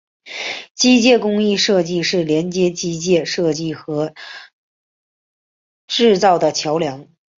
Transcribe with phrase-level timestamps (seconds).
[0.73, 4.15] 机械工艺设计是连接机械设计和
[5.85, 7.07] 制造的桥梁。